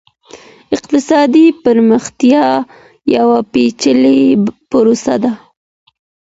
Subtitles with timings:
[0.75, 2.45] اقتصادي پرمختیا
[3.15, 4.19] یوه پېچلې
[4.69, 5.31] پروسه ده.